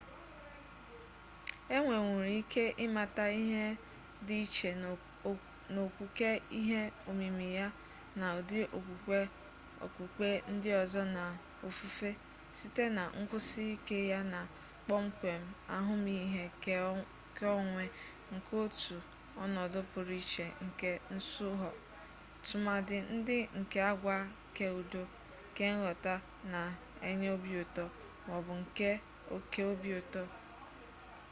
[1.77, 3.65] e nwenwuru ike ịmata ihe
[4.25, 4.87] dị iche na
[5.85, 7.67] okwuke ihe omimi ya
[8.19, 9.19] na ụdị okwukwe
[9.85, 11.23] okpukpe ndị ọzọ na
[11.67, 12.09] ofufe
[12.57, 14.39] site na nkwusi ike ya na
[14.85, 15.43] kpọmkwem
[15.75, 16.43] ahụmihe
[17.39, 17.85] keonwe
[18.33, 18.95] nke otu
[19.43, 21.69] ọnọdụ pụrụ iche nke nsụhọ
[22.45, 24.15] tụmadị ndị nke agwa
[24.57, 25.01] keudo
[25.57, 26.13] kenghọta
[26.51, 27.83] na-enye obi ụtọ
[28.25, 28.89] ma ọ bụ nke
[29.35, 30.23] oke obi ụtọ